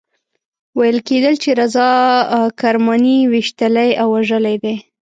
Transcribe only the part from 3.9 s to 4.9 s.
او وژلی دی.